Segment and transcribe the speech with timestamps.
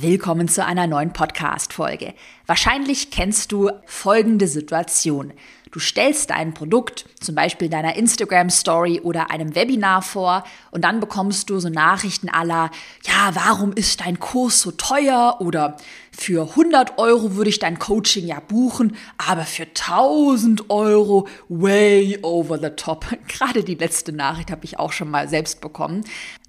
[0.00, 2.14] Willkommen zu einer neuen Podcast-Folge.
[2.46, 5.32] Wahrscheinlich kennst du folgende Situation.
[5.72, 11.50] Du stellst dein Produkt, zum Beispiel deiner Instagram-Story oder einem Webinar vor und dann bekommst
[11.50, 12.70] du so Nachrichten aller,
[13.06, 15.76] ja, warum ist dein Kurs so teuer oder
[16.16, 22.56] für 100 Euro würde ich dein Coaching ja buchen, aber für 1000 Euro way over
[22.56, 23.04] the top.
[23.26, 26.04] Gerade die letzte Nachricht habe ich auch schon mal selbst bekommen.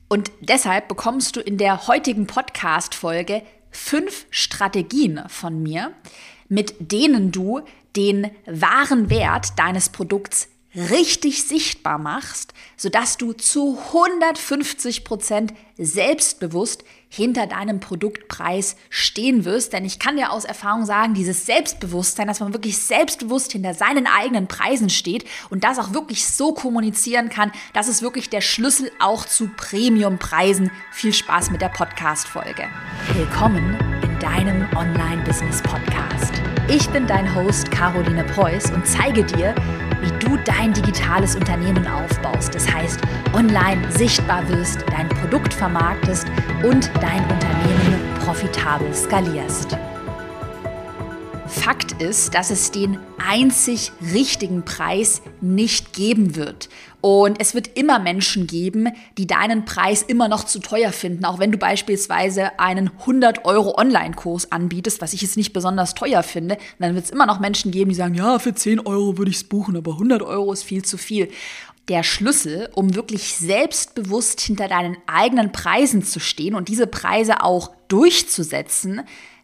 [0.09, 5.93] Und deshalb bekommst du in der heutigen Podcast-Folge fünf Strategien von mir,
[6.47, 7.61] mit denen du
[7.95, 17.47] den wahren Wert deines Produkts richtig sichtbar machst, sodass du zu 150 Prozent selbstbewusst hinter
[17.47, 19.73] deinem Produktpreis stehen wirst.
[19.73, 24.07] Denn ich kann dir aus Erfahrung sagen, dieses Selbstbewusstsein, dass man wirklich selbstbewusst hinter seinen
[24.07, 28.91] eigenen Preisen steht und das auch wirklich so kommunizieren kann, das ist wirklich der Schlüssel
[28.99, 30.71] auch zu Premiumpreisen.
[30.91, 32.67] Viel Spaß mit der Podcast-Folge.
[33.13, 36.33] Willkommen in deinem Online-Business-Podcast.
[36.67, 39.55] Ich bin dein Host Caroline Preuß und zeige dir,
[40.29, 42.53] du dein digitales Unternehmen aufbaust.
[42.53, 42.99] Das heißt,
[43.33, 46.27] online sichtbar wirst, dein Produkt vermarktest
[46.63, 49.75] und dein Unternehmen profitabel skalierst.
[51.47, 56.69] Fakt ist, dass es den einzig richtigen Preis nicht geben wird.
[57.01, 61.39] Und es wird immer Menschen geben, die deinen Preis immer noch zu teuer finden, auch
[61.39, 66.57] wenn du beispielsweise einen 100 Euro Online-Kurs anbietest, was ich jetzt nicht besonders teuer finde.
[66.77, 69.37] Dann wird es immer noch Menschen geben, die sagen, ja, für 10 Euro würde ich
[69.37, 71.29] es buchen, aber 100 Euro ist viel zu viel.
[71.87, 77.71] Der Schlüssel, um wirklich selbstbewusst hinter deinen eigenen Preisen zu stehen und diese Preise auch
[77.87, 79.01] durchzusetzen,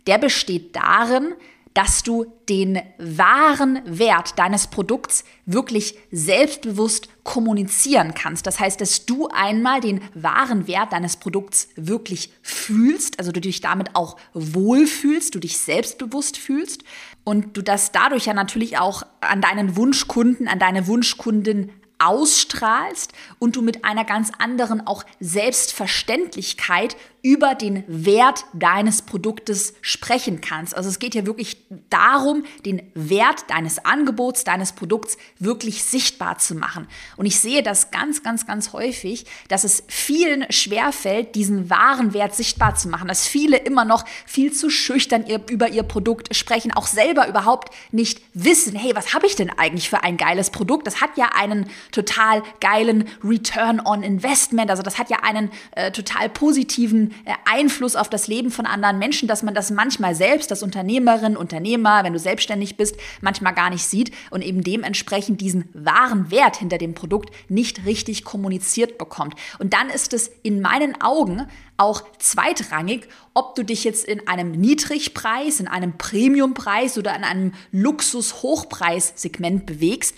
[0.07, 1.33] der besteht darin,
[1.75, 8.47] dass du den wahren Wert deines Produkts wirklich selbstbewusst kommunizieren kannst.
[8.47, 13.59] Das heißt, dass du einmal den wahren Wert deines Produkts wirklich fühlst, also du dich
[13.59, 16.83] damit auch wohlfühlst, du dich selbstbewusst fühlst
[17.25, 23.55] und du das dadurch ja natürlich auch an deinen Wunschkunden, an deine Wunschkundin ausstrahlst und
[23.55, 26.95] du mit einer ganz anderen auch Selbstverständlichkeit
[27.25, 30.77] über den Wert deines Produktes sprechen kannst.
[30.77, 31.57] Also es geht hier wirklich
[31.89, 36.87] darum, den Wert deines Angebots, deines Produkts wirklich sichtbar zu machen.
[37.17, 42.35] Und ich sehe das ganz, ganz, ganz häufig, dass es vielen schwerfällt, diesen wahren Wert
[42.35, 46.85] sichtbar zu machen, dass viele immer noch viel zu schüchtern über ihr Produkt sprechen, auch
[46.85, 50.85] selber überhaupt nicht wissen, hey, was habe ich denn eigentlich für ein geiles Produkt?
[50.85, 55.91] Das hat ja einen total geilen Return on Investment, also das hat ja einen äh,
[55.91, 57.14] total positiven
[57.45, 62.03] Einfluss auf das Leben von anderen Menschen, dass man das manchmal selbst, das Unternehmerin, Unternehmer,
[62.03, 66.77] wenn du selbstständig bist, manchmal gar nicht sieht und eben dementsprechend diesen wahren Wert hinter
[66.77, 69.35] dem Produkt nicht richtig kommuniziert bekommt.
[69.59, 74.51] Und dann ist es in meinen Augen auch zweitrangig, ob du dich jetzt in einem
[74.51, 80.15] Niedrigpreis, in einem Premiumpreis oder in einem Luxus-Hochpreis-Segment bewegst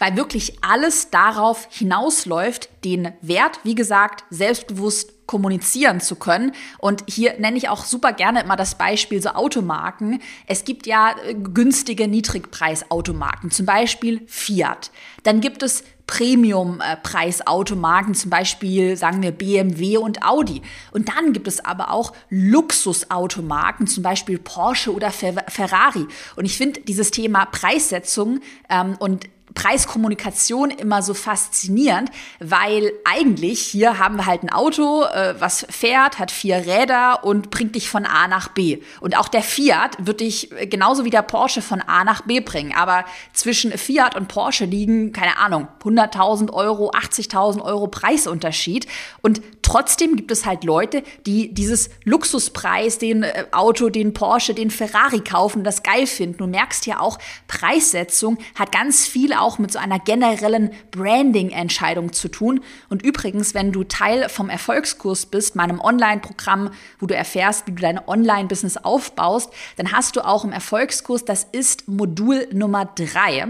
[0.00, 6.50] weil wirklich alles darauf hinausläuft, den Wert, wie gesagt, selbstbewusst kommunizieren zu können.
[6.78, 10.20] Und hier nenne ich auch super gerne immer das Beispiel so Automarken.
[10.48, 14.90] Es gibt ja äh, günstige Niedrigpreisautomarken, zum Beispiel Fiat.
[15.22, 20.62] Dann gibt es Premium-Preisautomarken, zum Beispiel sagen wir BMW und Audi.
[20.90, 26.08] Und dann gibt es aber auch Luxusautomarken, zum Beispiel Porsche oder Ferrari.
[26.34, 33.98] Und ich finde dieses Thema Preissetzung ähm, und Preiskommunikation immer so faszinierend, weil eigentlich hier
[33.98, 38.06] haben wir halt ein Auto, äh, was fährt, hat vier Räder und bringt dich von
[38.06, 38.78] A nach B.
[39.00, 42.40] Und auch der Fiat wird dich äh, genauso wie der Porsche von A nach B
[42.40, 42.72] bringen.
[42.76, 48.86] Aber zwischen Fiat und Porsche liegen, keine Ahnung, 100.000 Euro, 80.000 Euro Preisunterschied.
[49.20, 54.70] Und trotzdem gibt es halt Leute, die dieses Luxuspreis, den äh, Auto, den Porsche, den
[54.70, 56.38] Ferrari kaufen, das geil finden.
[56.38, 57.18] Du merkst ja auch,
[57.48, 62.60] Preissetzung hat ganz viel auch mit so einer generellen Branding-Entscheidung zu tun.
[62.88, 67.82] Und übrigens, wenn du Teil vom Erfolgskurs bist, meinem Online-Programm, wo du erfährst, wie du
[67.82, 73.46] dein Online-Business aufbaust, dann hast du auch im Erfolgskurs, das ist Modul Nummer drei,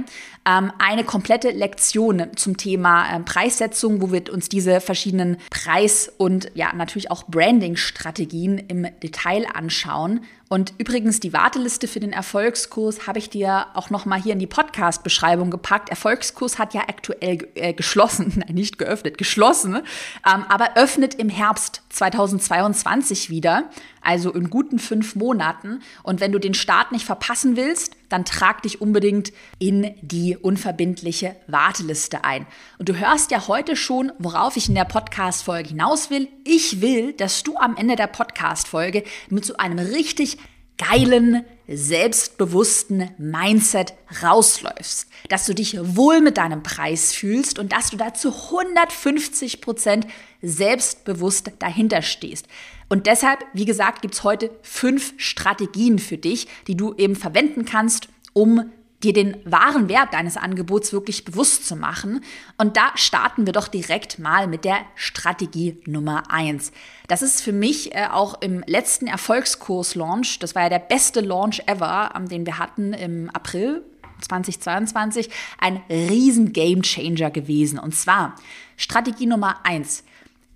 [0.46, 6.50] ähm, eine komplette Lektion zum Thema äh, Preissetzung, wo wir uns diese verschiedenen Preis- und
[6.54, 10.20] ja natürlich auch Branding-Strategien im Detail anschauen.
[10.48, 14.40] Und übrigens die Warteliste für den Erfolgskurs habe ich dir auch noch mal hier in
[14.40, 20.76] die Podcast-Beschreibung gepackt Erfolgskurs hat ja aktuell äh, geschlossen, nein, nicht geöffnet, geschlossen, ähm, aber
[20.76, 25.80] öffnet im Herbst 2022 wieder, also in guten fünf Monaten.
[26.02, 31.36] Und wenn du den Start nicht verpassen willst, dann trag dich unbedingt in die unverbindliche
[31.46, 32.46] Warteliste ein.
[32.78, 36.28] Und du hörst ja heute schon, worauf ich in der Podcast-Folge hinaus will.
[36.44, 40.38] Ich will, dass du am Ende der Podcast-Folge mit so einem richtig
[40.80, 47.96] geilen, selbstbewussten Mindset rausläufst, dass du dich wohl mit deinem Preis fühlst und dass du
[47.96, 50.06] da zu 150 Prozent
[50.42, 52.46] selbstbewusst dahinter stehst.
[52.88, 58.08] Und deshalb, wie gesagt, gibt's heute fünf Strategien für dich, die du eben verwenden kannst,
[58.32, 62.22] um dir den wahren Wert deines Angebots wirklich bewusst zu machen.
[62.58, 66.72] Und da starten wir doch direkt mal mit der Strategie Nummer eins.
[67.08, 71.62] Das ist für mich äh, auch im letzten Erfolgskurs-Launch, das war ja der beste Launch
[71.66, 73.82] ever, ähm, den wir hatten im April
[74.20, 77.78] 2022, ein riesen Game Changer gewesen.
[77.78, 78.36] Und zwar
[78.76, 80.04] Strategie Nummer eins.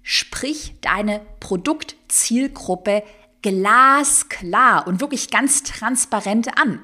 [0.03, 3.03] Sprich deine Produktzielgruppe
[3.41, 6.81] glasklar und wirklich ganz transparent an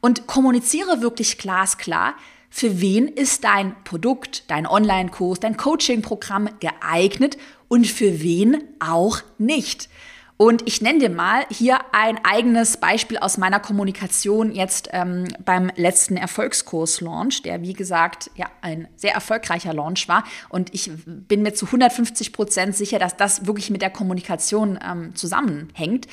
[0.00, 2.14] und kommuniziere wirklich glasklar,
[2.50, 7.38] für wen ist dein Produkt, dein Online-Kurs, dein Coaching-Programm geeignet
[7.68, 9.88] und für wen auch nicht.
[10.36, 15.70] Und ich nenne dir mal hier ein eigenes Beispiel aus meiner Kommunikation jetzt ähm, beim
[15.76, 20.24] letzten Erfolgskurs-Launch, der wie gesagt ja ein sehr erfolgreicher Launch war.
[20.48, 25.14] Und ich bin mir zu 150 Prozent sicher, dass das wirklich mit der Kommunikation ähm,
[25.14, 26.06] zusammenhängt.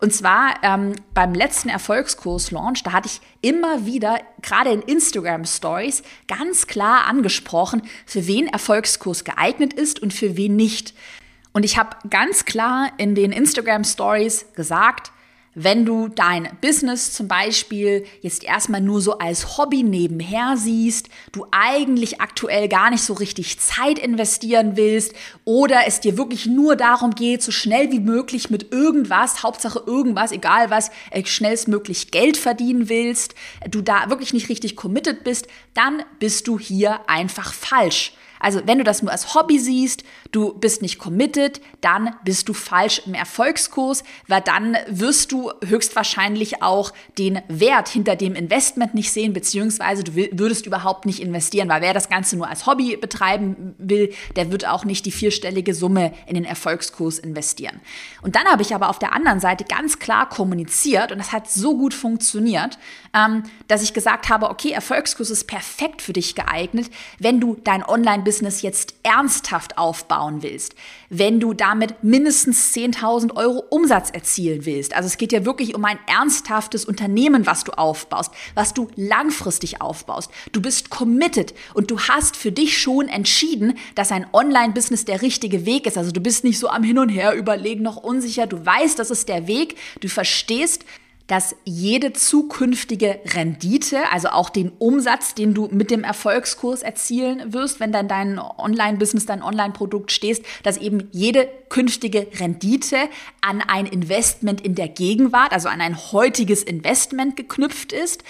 [0.00, 6.66] Und zwar ähm, beim letzten Erfolgskurs-Launch, da hatte ich immer wieder, gerade in Instagram-Stories, ganz
[6.66, 10.94] klar angesprochen, für wen Erfolgskurs geeignet ist und für wen nicht.
[11.52, 15.12] Und ich habe ganz klar in den Instagram-Stories gesagt,
[15.54, 21.46] wenn du dein Business zum Beispiel jetzt erstmal nur so als Hobby nebenher siehst, du
[21.50, 25.12] eigentlich aktuell gar nicht so richtig Zeit investieren willst
[25.44, 30.30] oder es dir wirklich nur darum geht, so schnell wie möglich mit irgendwas, Hauptsache irgendwas,
[30.30, 33.34] egal was, äh, schnellstmöglich Geld verdienen willst,
[33.68, 38.12] du da wirklich nicht richtig committed bist, dann bist du hier einfach falsch.
[38.40, 40.02] Also wenn du das nur als Hobby siehst,
[40.32, 46.62] du bist nicht committed, dann bist du falsch im Erfolgskurs, weil dann wirst du höchstwahrscheinlich
[46.62, 51.82] auch den Wert hinter dem Investment nicht sehen, beziehungsweise du würdest überhaupt nicht investieren, weil
[51.82, 56.12] wer das Ganze nur als Hobby betreiben will, der wird auch nicht die vierstellige Summe
[56.26, 57.80] in den Erfolgskurs investieren.
[58.22, 61.50] Und dann habe ich aber auf der anderen Seite ganz klar kommuniziert und das hat
[61.50, 62.78] so gut funktioniert,
[63.14, 67.84] ähm, dass ich gesagt habe, okay, Erfolgskurs ist perfekt für dich geeignet, wenn du dein
[67.84, 70.74] Online Business jetzt ernsthaft aufbauen willst,
[71.08, 75.84] wenn du damit mindestens 10.000 Euro Umsatz erzielen willst, also es geht ja wirklich um
[75.84, 80.30] ein ernsthaftes Unternehmen, was du aufbaust, was du langfristig aufbaust.
[80.52, 85.66] Du bist committed und du hast für dich schon entschieden, dass ein Online-Business der richtige
[85.66, 85.98] Weg ist.
[85.98, 88.46] Also du bist nicht so am Hin und Her überlegen, noch unsicher.
[88.46, 89.76] Du weißt, das ist der Weg.
[90.00, 90.84] Du verstehst,
[91.30, 97.78] dass jede zukünftige Rendite, also auch den Umsatz, den du mit dem Erfolgskurs erzielen wirst,
[97.78, 102.96] wenn dann dein Online-Business, dein Online-Produkt stehst, dass eben jede künftige Rendite
[103.42, 108.24] an ein Investment in der Gegenwart, also an ein heutiges Investment geknüpft ist.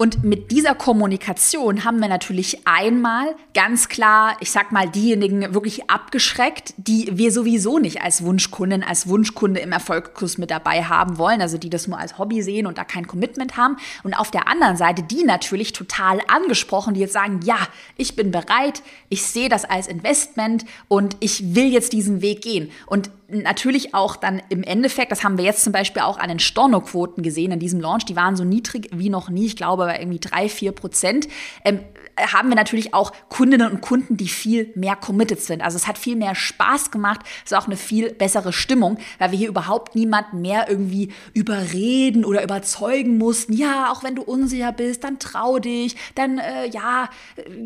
[0.00, 5.90] Und mit dieser Kommunikation haben wir natürlich einmal ganz klar, ich sag mal, diejenigen wirklich
[5.90, 11.42] abgeschreckt, die wir sowieso nicht als Wunschkunden, als Wunschkunde im Erfolgskurs mit dabei haben wollen,
[11.42, 13.76] also die das nur als Hobby sehen und da kein Commitment haben.
[14.04, 17.58] Und auf der anderen Seite die natürlich total angesprochen, die jetzt sagen, ja,
[17.96, 22.70] ich bin bereit, ich sehe das als Investment und ich will jetzt diesen Weg gehen.
[22.86, 26.38] Und natürlich auch dann im Endeffekt, das haben wir jetzt zum Beispiel auch an den
[26.38, 29.98] Stornoquoten gesehen in diesem Launch, die waren so niedrig wie noch nie, ich glaube bei
[29.98, 31.28] irgendwie drei, vier Prozent.
[31.64, 31.80] Ähm,
[32.32, 35.62] haben wir natürlich auch Kundinnen und Kunden, die viel mehr committed sind.
[35.62, 39.32] Also es hat viel mehr Spaß gemacht, es ist auch eine viel bessere Stimmung, weil
[39.32, 43.52] wir hier überhaupt niemanden mehr irgendwie überreden oder überzeugen mussten.
[43.52, 47.08] Ja, auch wenn du unsicher bist, dann trau dich, dann äh, ja,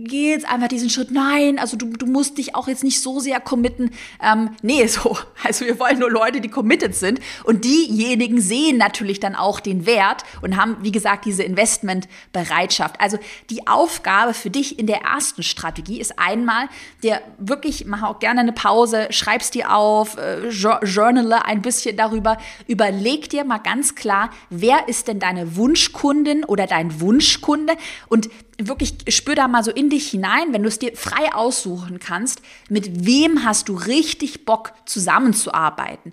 [0.05, 1.11] geh jetzt einfach diesen Schritt.
[1.11, 3.91] Nein, also du, du musst dich auch jetzt nicht so sehr committen.
[4.23, 5.17] Ähm, nee, so.
[5.43, 7.21] Also wir wollen nur Leute, die committed sind.
[7.45, 13.01] Und diejenigen sehen natürlich dann auch den Wert und haben, wie gesagt, diese Investmentbereitschaft.
[13.01, 13.19] Also
[13.51, 16.69] die Aufgabe für dich in der ersten Strategie ist einmal,
[17.03, 22.39] der wirklich, mach auch gerne eine Pause, schreib's dir auf, äh, journale ein bisschen darüber,
[22.67, 27.75] überleg dir mal ganz klar, wer ist denn deine Wunschkundin oder dein Wunschkunde?
[28.09, 32.01] Und wirklich spür da mal so in dich hinein, wenn du es dir frei aussuchen
[32.01, 36.13] kannst, mit wem hast du richtig Bock zusammenzuarbeiten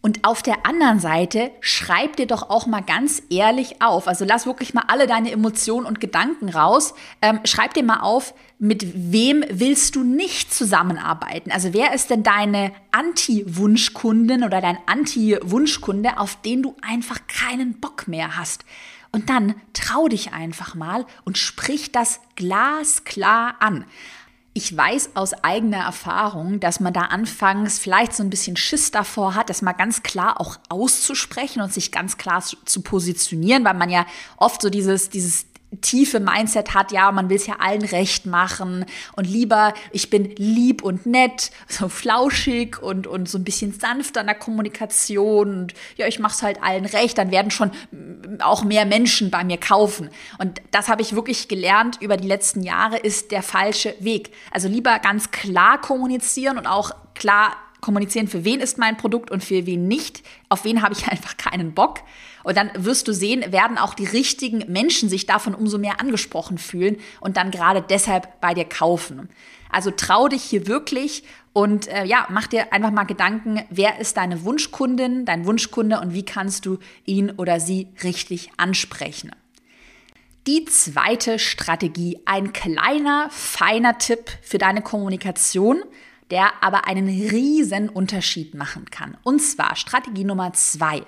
[0.00, 4.06] Und auf der anderen Seite schreib dir doch auch mal ganz ehrlich auf.
[4.06, 6.94] Also lass wirklich mal alle deine Emotionen und Gedanken raus.
[7.20, 11.50] Ähm, schreib dir mal auf, mit wem willst du nicht zusammenarbeiten?
[11.50, 18.06] Also wer ist denn deine Anti-Wunschkundin oder dein Anti-Wunschkunde, auf den du einfach keinen Bock
[18.06, 18.64] mehr hast?
[19.10, 23.84] Und dann trau dich einfach mal und sprich das glasklar an.
[24.58, 29.36] Ich weiß aus eigener Erfahrung, dass man da anfangs vielleicht so ein bisschen Schiss davor
[29.36, 33.88] hat, das mal ganz klar auch auszusprechen und sich ganz klar zu positionieren, weil man
[33.88, 34.04] ja
[34.36, 35.46] oft so dieses, dieses
[35.82, 40.34] tiefe Mindset hat, ja, man will es ja allen recht machen und lieber, ich bin
[40.36, 45.74] lieb und nett, so flauschig und, und so ein bisschen sanfter in der Kommunikation und
[45.96, 49.44] ja, ich mache es halt allen recht, dann werden schon mm, auch mehr Menschen bei
[49.44, 50.08] mir kaufen.
[50.38, 54.32] Und das habe ich wirklich gelernt über die letzten Jahre, ist der falsche Weg.
[54.50, 59.42] Also lieber ganz klar kommunizieren und auch klar kommunizieren, für wen ist mein Produkt und
[59.42, 62.00] für wen nicht, auf wen habe ich einfach keinen Bock.
[62.44, 66.58] Und dann wirst du sehen, werden auch die richtigen Menschen sich davon umso mehr angesprochen
[66.58, 69.28] fühlen und dann gerade deshalb bei dir kaufen.
[69.70, 74.16] Also trau dich hier wirklich und äh, ja, mach dir einfach mal Gedanken, wer ist
[74.16, 79.32] deine Wunschkundin, dein Wunschkunde und wie kannst du ihn oder sie richtig ansprechen.
[80.46, 85.82] Die zweite Strategie, ein kleiner, feiner Tipp für deine Kommunikation,
[86.30, 89.16] der aber einen riesen Unterschied machen kann.
[89.22, 91.02] Und zwar Strategie Nummer zwei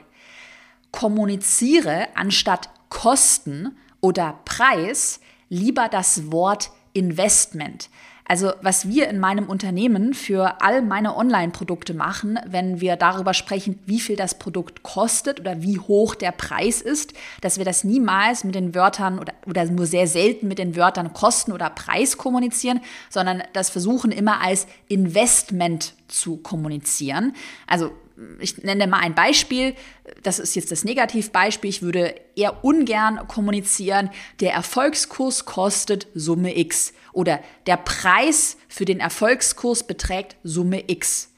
[0.92, 7.88] kommuniziere anstatt Kosten oder Preis lieber das Wort Investment.
[8.30, 13.80] Also was wir in meinem Unternehmen für all meine Online-Produkte machen, wenn wir darüber sprechen,
[13.86, 18.44] wie viel das Produkt kostet oder wie hoch der Preis ist, dass wir das niemals
[18.44, 22.80] mit den Wörtern oder, oder nur sehr selten mit den Wörtern Kosten oder Preis kommunizieren,
[23.08, 27.34] sondern das versuchen immer als Investment zu kommunizieren.
[27.66, 27.90] Also
[28.38, 29.74] ich nenne mal ein Beispiel,
[30.22, 34.10] das ist jetzt das Negativbeispiel, ich würde eher ungern kommunizieren,
[34.40, 41.32] der Erfolgskurs kostet Summe X oder der Preis für den Erfolgskurs beträgt Summe X.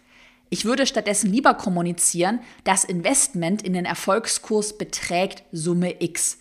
[0.51, 6.39] Ich würde stattdessen lieber kommunizieren, das Investment in den Erfolgskurs beträgt Summe X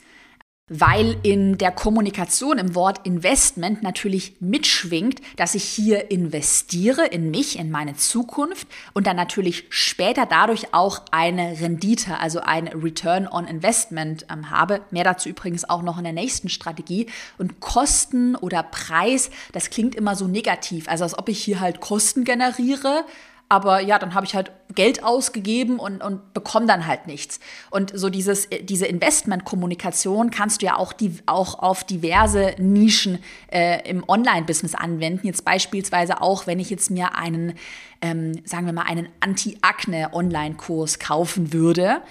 [0.74, 7.60] weil in der Kommunikation im Wort Investment natürlich mitschwingt, dass ich hier investiere in mich,
[7.60, 13.48] in meine Zukunft und dann natürlich später dadurch auch eine Rendite, also ein Return on
[13.48, 14.80] Investment ähm, habe.
[14.92, 17.08] Mehr dazu übrigens auch noch in der nächsten Strategie.
[17.38, 21.82] Und Kosten oder Preis, das klingt immer so negativ, also als ob ich hier halt
[21.82, 23.04] Kosten generiere
[23.52, 27.42] aber ja, dann habe ich halt Geld ausgegeben und, und bekomme dann halt nichts.
[27.70, 33.20] Und so dieses, diese Investmentkommunikation kannst du ja auch, die, auch auf diverse Nischen
[33.52, 35.28] äh, im Online-Business anwenden.
[35.28, 37.56] Jetzt beispielsweise auch, wenn ich jetzt mir einen,
[38.02, 42.02] ähm, sagen wir mal, einen Anti-Akne-Online-Kurs kaufen würde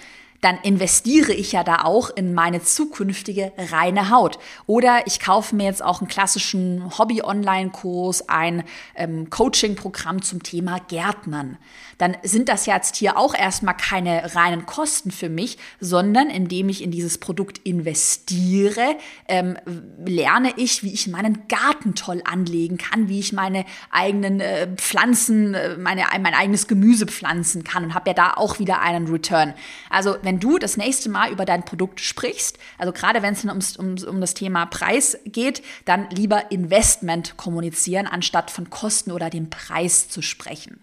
[0.41, 4.39] dann investiere ich ja da auch in meine zukünftige reine Haut.
[4.65, 8.63] Oder ich kaufe mir jetzt auch einen klassischen Hobby-Online-Kurs, ein
[8.95, 11.57] ähm, Coaching-Programm zum Thema Gärtnern.
[11.99, 16.81] Dann sind das jetzt hier auch erstmal keine reinen Kosten für mich, sondern indem ich
[16.81, 18.95] in dieses Produkt investiere,
[19.27, 19.57] ähm,
[20.03, 25.53] lerne ich, wie ich meinen Garten toll anlegen kann, wie ich meine eigenen äh, Pflanzen,
[25.53, 29.53] äh, meine, mein eigenes Gemüse pflanzen kann und habe ja da auch wieder einen Return.
[29.91, 33.43] Also wenn wenn du das nächste Mal über dein Produkt sprichst, also gerade wenn es
[33.43, 39.29] ums, um, um das Thema Preis geht, dann lieber Investment kommunizieren, anstatt von Kosten oder
[39.29, 40.79] dem Preis zu sprechen.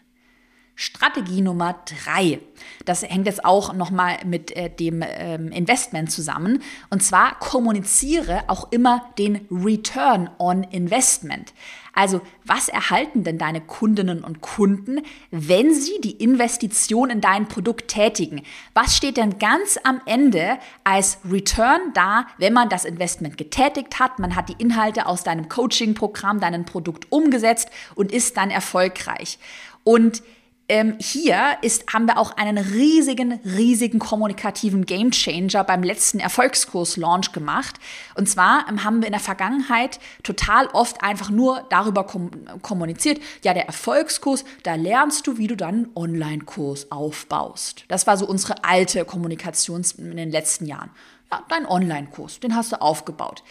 [0.81, 2.39] Strategie Nummer drei.
[2.85, 6.63] Das hängt jetzt auch nochmal mit äh, dem ähm, Investment zusammen.
[6.89, 11.53] Und zwar kommuniziere auch immer den Return on Investment.
[11.95, 15.01] Also was erhalten denn deine Kundinnen und Kunden,
[15.33, 18.43] wenn sie die Investition in dein Produkt tätigen?
[18.73, 24.21] Was steht denn ganz am Ende als Return da, wenn man das Investment getätigt hat?
[24.21, 29.41] Man hat die Inhalte aus deinem Coaching-Programm, deinem Produkt umgesetzt und ist dann erfolgreich.
[29.83, 30.23] Und
[30.69, 37.77] ähm, hier ist, haben wir auch einen riesigen, riesigen kommunikativen Gamechanger beim letzten Erfolgskurs-Launch gemacht.
[38.15, 42.31] Und zwar ähm, haben wir in der Vergangenheit total oft einfach nur darüber kom
[42.63, 47.85] kommuniziert, ja, der Erfolgskurs, da lernst du, wie du dann einen Online-Kurs aufbaust.
[47.89, 50.91] Das war so unsere alte Kommunikation in den letzten Jahren.
[51.31, 53.43] Ja, dein Online-Kurs, den hast du aufgebaut.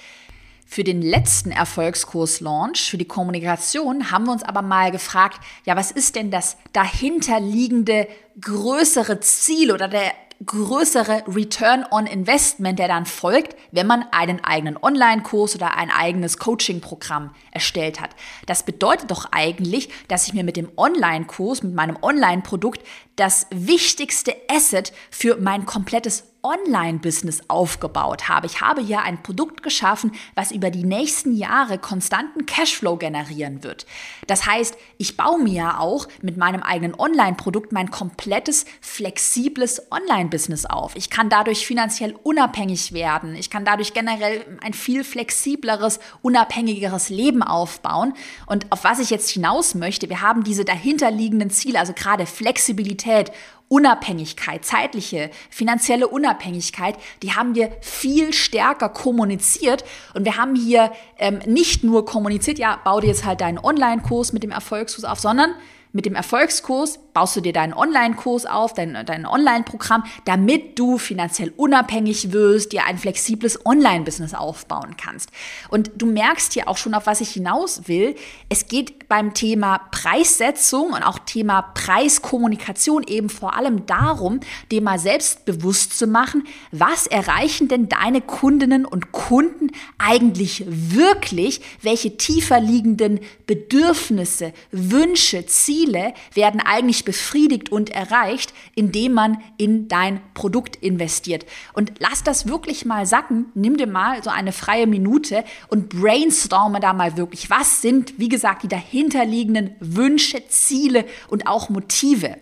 [0.69, 5.91] Für den letzten Erfolgskurs-Launch, für die Kommunikation, haben wir uns aber mal gefragt, ja, was
[5.91, 8.07] ist denn das dahinterliegende
[8.41, 10.11] größere Ziel oder der
[10.45, 16.37] größere Return on Investment, der dann folgt, wenn man einen eigenen Online-Kurs oder ein eigenes
[16.37, 18.11] Coaching-Programm erstellt hat.
[18.45, 24.35] Das bedeutet doch eigentlich, dass ich mir mit dem Online-Kurs, mit meinem Online-Produkt das wichtigste
[24.51, 28.47] Asset für mein komplettes Online-Business aufgebaut habe.
[28.47, 33.85] Ich habe hier ein Produkt geschaffen, was über die nächsten Jahre konstanten Cashflow generieren wird.
[34.27, 40.65] Das heißt, ich baue mir ja auch mit meinem eigenen Online-Produkt mein komplettes, flexibles Online-Business
[40.65, 40.95] auf.
[40.95, 43.35] Ich kann dadurch finanziell unabhängig werden.
[43.35, 48.13] Ich kann dadurch generell ein viel flexibleres, unabhängigeres Leben aufbauen.
[48.45, 53.31] Und auf was ich jetzt hinaus möchte, wir haben diese dahinterliegenden Ziele, also gerade Flexibilität
[53.69, 59.83] Unabhängigkeit, zeitliche, finanzielle Unabhängigkeit, die haben wir viel stärker kommuniziert.
[60.13, 64.31] Und wir haben hier ähm, nicht nur kommuniziert, ja, bau dir jetzt halt deinen Online-Kurs
[64.31, 65.53] mit dem Erfolgskurs auf, sondern
[65.91, 71.51] mit dem Erfolgskurs baust du dir deinen Online-Kurs auf, dein, dein Online-Programm, damit du finanziell
[71.57, 75.31] unabhängig wirst, dir ein flexibles Online-Business aufbauen kannst.
[75.69, 78.13] Und du merkst hier auch schon, auf was ich hinaus will.
[78.49, 84.99] Es geht beim Thema Preissetzung und auch Thema Preiskommunikation eben vor allem darum, dir mal
[84.99, 93.21] selbstbewusst zu machen, was erreichen denn deine Kundinnen und Kunden eigentlich wirklich, welche tiefer liegenden
[93.47, 101.45] Bedürfnisse, Wünsche, Ziele werden eigentlich befriedigt und erreicht, indem man in dein Produkt investiert.
[101.71, 103.45] Und lass das wirklich mal sacken.
[103.53, 107.49] Nimm dir mal so eine freie Minute und brainstorme da mal wirklich.
[107.49, 112.35] Was sind, wie gesagt, die dahinterliegenden Wünsche, Ziele und auch Motive?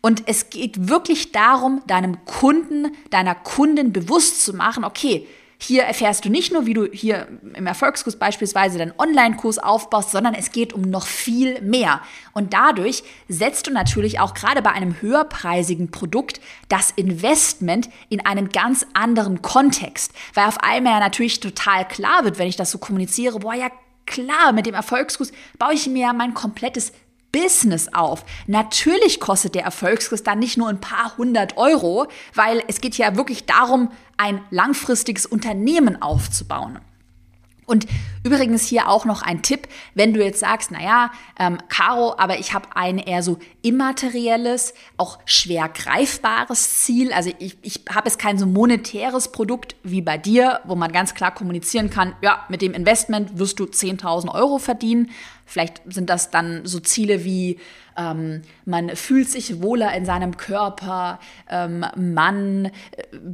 [0.00, 5.28] Und es geht wirklich darum, deinem Kunden, deiner Kundin bewusst zu machen, okay,
[5.62, 10.34] hier erfährst du nicht nur, wie du hier im Erfolgskurs beispielsweise deinen Online-Kurs aufbaust, sondern
[10.34, 12.00] es geht um noch viel mehr.
[12.32, 18.48] Und dadurch setzt du natürlich auch gerade bei einem höherpreisigen Produkt das Investment in einen
[18.48, 20.12] ganz anderen Kontext.
[20.34, 23.70] Weil auf einmal ja natürlich total klar wird, wenn ich das so kommuniziere, boah, ja
[24.04, 26.92] klar, mit dem Erfolgskurs baue ich mir ja mein komplettes
[27.32, 28.24] Business auf.
[28.46, 33.16] Natürlich kostet der Erfolgskurs dann nicht nur ein paar hundert Euro, weil es geht ja
[33.16, 36.78] wirklich darum, ein langfristiges Unternehmen aufzubauen.
[37.64, 37.86] Und
[38.24, 42.52] übrigens hier auch noch ein Tipp, wenn du jetzt sagst, naja, ähm, Caro, aber ich
[42.52, 47.12] habe ein eher so immaterielles, auch schwer greifbares Ziel.
[47.12, 51.14] Also ich, ich habe jetzt kein so monetäres Produkt wie bei dir, wo man ganz
[51.14, 55.10] klar kommunizieren kann, ja, mit dem Investment wirst du 10.000 Euro verdienen.
[55.44, 57.58] Vielleicht sind das dann so Ziele wie,
[57.96, 61.18] ähm, man fühlt sich wohler in seinem Körper,
[61.48, 62.70] ähm, man äh,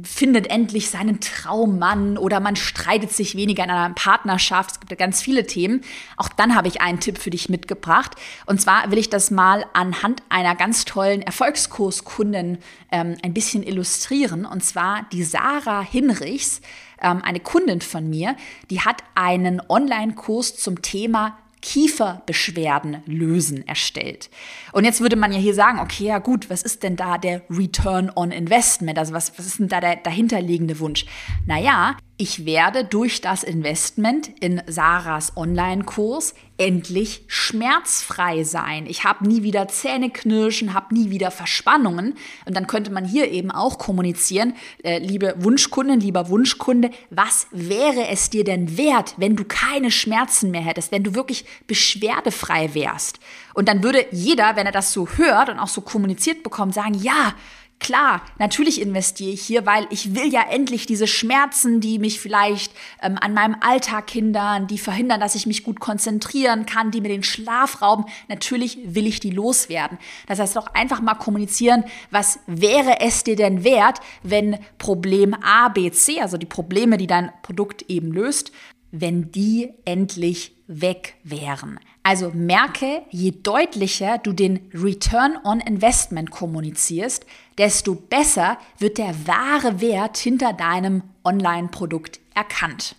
[0.03, 4.71] findet endlich seinen Traummann oder man streitet sich weniger in einer Partnerschaft.
[4.71, 5.81] Es gibt ja ganz viele Themen.
[6.17, 8.15] Auch dann habe ich einen Tipp für dich mitgebracht.
[8.45, 12.57] Und zwar will ich das mal anhand einer ganz tollen Erfolgskurskundin
[12.91, 14.45] ähm, ein bisschen illustrieren.
[14.45, 16.61] Und zwar die Sarah Hinrichs,
[17.01, 18.35] ähm, eine Kundin von mir,
[18.69, 24.29] die hat einen Online-Kurs zum Thema Kieferbeschwerden lösen erstellt.
[24.71, 27.41] Und jetzt würde man ja hier sagen, okay, ja gut, was ist denn da der
[27.49, 28.97] Return on Investment?
[28.97, 31.05] Also was, was ist denn da der dahinterliegende Wunsch?
[31.45, 38.87] Naja, ich werde durch das Investment in Sarahs Online-Kurs endlich schmerzfrei sein.
[38.87, 42.15] Ich habe nie wieder Zähneknirschen, habe nie wieder Verspannungen.
[42.45, 44.53] Und dann könnte man hier eben auch kommunizieren,
[44.83, 50.51] äh, liebe Wunschkundin, lieber Wunschkunde, was wäre es dir denn wert, wenn du keine Schmerzen
[50.51, 53.21] mehr hättest, wenn du wirklich beschwerdefrei wärst?
[53.53, 56.95] Und dann würde jeder, wenn er das so hört und auch so kommuniziert bekommt, sagen,
[56.95, 57.33] ja,
[57.79, 62.73] Klar, natürlich investiere ich hier, weil ich will ja endlich diese Schmerzen, die mich vielleicht
[63.01, 67.07] ähm, an meinem Alltag hindern, die verhindern, dass ich mich gut konzentrieren kann, die mir
[67.07, 68.03] den Schlaf rauben.
[68.27, 69.97] Natürlich will ich die loswerden.
[70.27, 75.69] Das heißt doch einfach mal kommunizieren, was wäre es dir denn wert, wenn Problem A,
[75.69, 78.51] B, C, also die Probleme, die dein Produkt eben löst,
[78.91, 81.79] wenn die endlich weg wären.
[82.03, 87.25] Also merke, je deutlicher du den Return on Investment kommunizierst,
[87.59, 92.95] desto besser wird der wahre Wert hinter deinem Online-Produkt erkannt.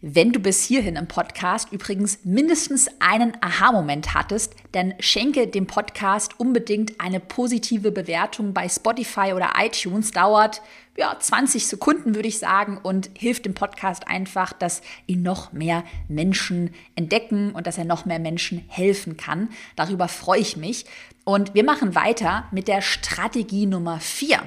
[0.00, 6.38] Wenn du bis hierhin im Podcast übrigens mindestens einen Aha-Moment hattest, dann schenke dem Podcast
[6.38, 10.12] unbedingt eine positive Bewertung bei Spotify oder iTunes.
[10.12, 10.62] Dauert
[10.96, 15.82] ja 20 Sekunden, würde ich sagen, und hilft dem Podcast einfach, dass ihn noch mehr
[16.06, 19.48] Menschen entdecken und dass er noch mehr Menschen helfen kann.
[19.74, 20.84] Darüber freue ich mich.
[21.28, 24.40] Und wir machen weiter mit der Strategie Nummer 4.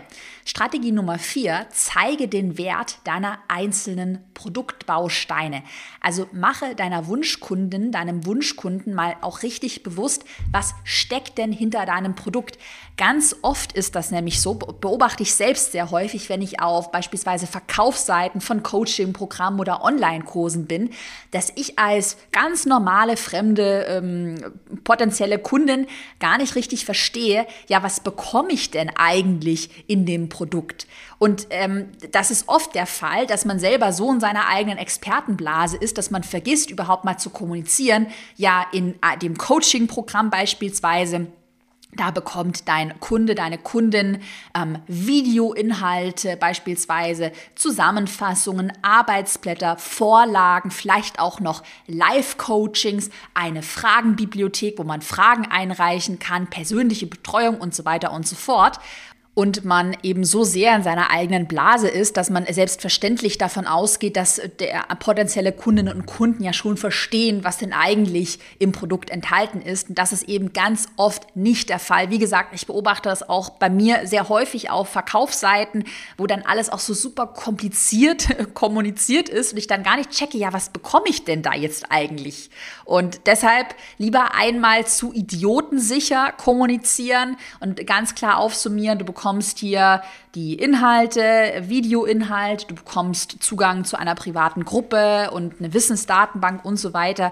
[0.45, 5.63] Strategie Nummer 4, zeige den Wert deiner einzelnen Produktbausteine.
[5.99, 12.15] Also mache deiner Wunschkundin, deinem Wunschkunden mal auch richtig bewusst, was steckt denn hinter deinem
[12.15, 12.57] Produkt?
[12.97, 17.47] Ganz oft ist das nämlich so, beobachte ich selbst sehr häufig, wenn ich auf beispielsweise
[17.47, 20.89] Verkaufsseiten von Coaching-Programmen oder Online-Kursen bin,
[21.31, 25.87] dass ich als ganz normale, fremde, ähm, potenzielle Kundin
[26.19, 30.87] gar nicht richtig verstehe, ja, was bekomme ich denn eigentlich in dem Produkt?
[31.19, 35.77] Und ähm, das ist oft der Fall, dass man selber so in seiner eigenen Expertenblase
[35.77, 38.07] ist, dass man vergisst, überhaupt mal zu kommunizieren.
[38.35, 41.27] Ja, in äh, dem Coaching-Programm beispielsweise
[41.93, 44.21] da bekommt dein Kunde, deine Kundin
[44.55, 55.45] ähm, Videoinhalte, beispielsweise Zusammenfassungen, Arbeitsblätter, Vorlagen, vielleicht auch noch Live-Coachings, eine Fragenbibliothek, wo man Fragen
[55.45, 58.79] einreichen kann, persönliche Betreuung und so weiter und so fort
[59.33, 64.17] und man eben so sehr in seiner eigenen Blase ist, dass man selbstverständlich davon ausgeht,
[64.17, 69.61] dass der potenzielle Kundinnen und Kunden ja schon verstehen, was denn eigentlich im Produkt enthalten
[69.61, 69.87] ist.
[69.87, 72.09] Und das ist eben ganz oft nicht der Fall.
[72.09, 75.85] Wie gesagt, ich beobachte das auch bei mir sehr häufig auf Verkaufsseiten,
[76.17, 80.37] wo dann alles auch so super kompliziert kommuniziert ist und ich dann gar nicht checke,
[80.37, 82.49] ja, was bekomme ich denn da jetzt eigentlich?
[82.83, 90.01] Und deshalb lieber einmal zu idiotensicher kommunizieren und ganz klar aufsummieren, du bekommst hier
[90.33, 91.21] die Inhalte,
[91.67, 97.31] Videoinhalt, du bekommst Zugang zu einer privaten Gruppe und eine Wissensdatenbank und so weiter,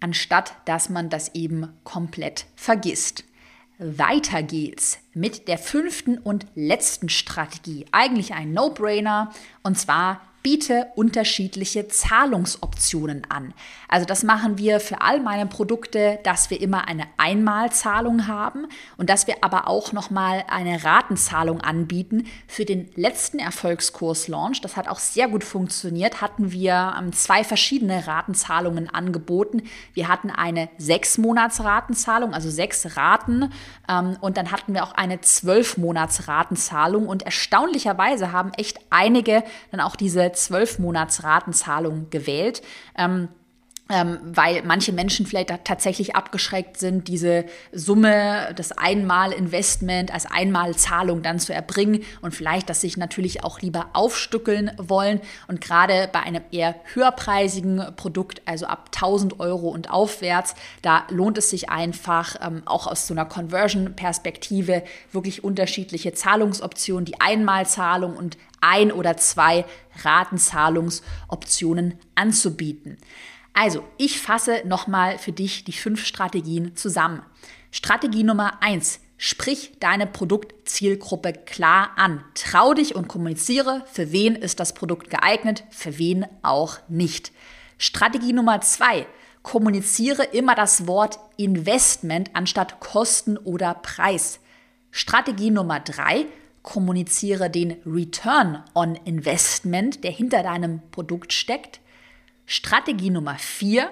[0.00, 3.24] anstatt dass man das eben komplett vergisst.
[3.78, 7.86] Weiter geht's mit der fünften und letzten Strategie.
[7.90, 9.30] Eigentlich ein No-Brainer
[9.62, 13.52] und zwar biete unterschiedliche Zahlungsoptionen an.
[13.88, 19.10] Also das machen wir für all meine Produkte, dass wir immer eine Einmalzahlung haben und
[19.10, 22.26] dass wir aber auch noch mal eine Ratenzahlung anbieten.
[22.46, 27.44] Für den letzten Erfolgskurs Launch, das hat auch sehr gut funktioniert, hatten wir ähm, zwei
[27.44, 29.62] verschiedene Ratenzahlungen angeboten.
[29.92, 33.52] Wir hatten eine sechs Monats Ratenzahlung, also sechs Raten,
[33.88, 39.42] ähm, und dann hatten wir auch eine zwölf Monats Ratenzahlung und erstaunlicherweise haben echt einige
[39.70, 42.62] dann auch diese zwölf Monats Ratenzahlung gewählt.
[42.96, 43.28] Ähm,
[43.90, 51.40] ähm, weil manche Menschen vielleicht tatsächlich abgeschreckt sind, diese Summe, das Einmal-Investment als Einmalzahlung dann
[51.40, 55.20] zu erbringen und vielleicht das sich natürlich auch lieber aufstückeln wollen.
[55.48, 61.36] Und gerade bei einem eher höherpreisigen Produkt, also ab 1000 Euro und aufwärts, da lohnt
[61.36, 68.38] es sich einfach ähm, auch aus so einer Conversion-Perspektive wirklich unterschiedliche Zahlungsoptionen, die Einmalzahlung und
[68.60, 69.64] ein oder zwei
[70.02, 72.98] Ratenzahlungsoptionen anzubieten.
[73.52, 77.22] Also, ich fasse nochmal für dich die fünf Strategien zusammen.
[77.70, 82.24] Strategie Nummer eins: Sprich deine Produktzielgruppe klar an.
[82.34, 87.32] Trau dich und kommuniziere, für wen ist das Produkt geeignet, für wen auch nicht.
[87.76, 89.06] Strategie Nummer zwei:
[89.42, 94.38] Kommuniziere immer das Wort Investment anstatt Kosten oder Preis.
[94.90, 96.26] Strategie Nummer drei:
[96.70, 101.80] kommuniziere den Return on Investment, der hinter deinem Produkt steckt.
[102.46, 103.90] Strategie Nummer vier,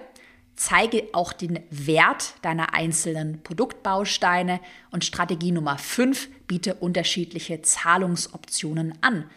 [0.55, 4.61] zeige auch den Wert deiner einzelnen Produktbausteine.
[4.93, 9.29] Und Strategie Nummer fünf, biete unterschiedliche Zahlungsoptionen an.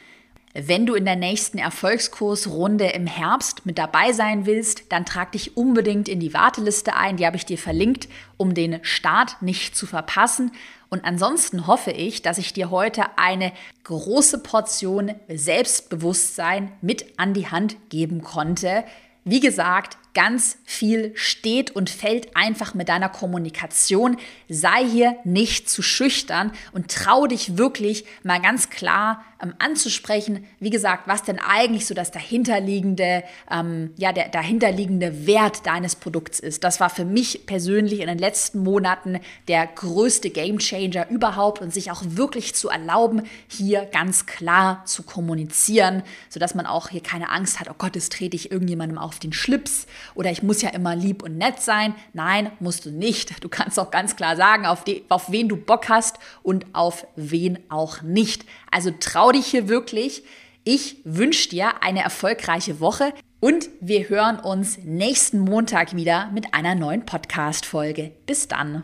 [0.54, 5.56] Wenn du in der nächsten Erfolgskursrunde im Herbst mit dabei sein willst, dann trag dich
[5.56, 9.86] unbedingt in die Warteliste ein, die habe ich dir verlinkt, um den Start nicht zu
[9.86, 10.52] verpassen.
[10.90, 13.54] Und ansonsten hoffe ich, dass ich dir heute eine
[13.86, 18.84] große Portion Selbstbewusstsein mit an die Hand geben konnte.
[19.24, 24.18] Wie gesagt, ganz viel steht und fällt einfach mit deiner Kommunikation.
[24.50, 30.46] Sei hier nicht zu schüchtern und trau dich wirklich mal ganz klar ähm, anzusprechen.
[30.60, 36.40] Wie gesagt, was denn eigentlich so das dahinterliegende, ähm, ja, der dahinterliegende Wert deines Produkts
[36.40, 36.64] ist.
[36.64, 41.92] Das war für mich persönlich in den letzten Monaten der größte Gamechanger überhaupt und sich
[41.92, 47.60] auch wirklich zu erlauben, hier ganz klar zu kommunizieren, sodass man auch hier keine Angst
[47.60, 50.96] hat, oh Gott, jetzt trete ich irgendjemandem auf den Schlips oder ich muss ja immer
[50.96, 51.96] lieb und nett sein.
[52.14, 53.44] Nein, musst du nicht.
[53.44, 57.06] Du kannst auch ganz klar sagen, auf, die, auf wen du Bock hast und auf
[57.16, 58.46] wen auch nicht.
[58.72, 60.24] Also trau dich hier wirklich.
[60.64, 66.76] Ich wünsche dir eine erfolgreiche Woche und wir hören uns nächsten Montag wieder mit einer
[66.76, 68.12] neuen Podcast-Folge.
[68.28, 68.84] Bis dann.